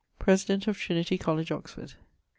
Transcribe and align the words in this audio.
<_President 0.19 0.65
of 0.67 0.79
Trinity 0.79 1.15
College, 1.15 1.51
Oxford. 1.51 1.93